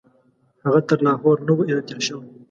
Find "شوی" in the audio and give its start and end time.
2.07-2.27